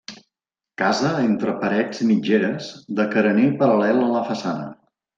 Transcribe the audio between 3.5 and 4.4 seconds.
paral·lel a la